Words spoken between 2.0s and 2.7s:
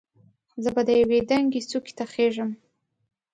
خېژم.